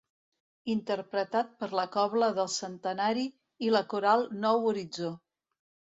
Interpretat 0.73 1.51
per 1.59 1.69
la 1.81 1.85
Cobla 1.97 2.29
del 2.39 2.49
Centenari 2.55 3.29
i 3.67 3.73
la 3.77 3.85
Coral 3.95 4.29
Nou 4.47 4.69
Horitzó. 4.71 5.17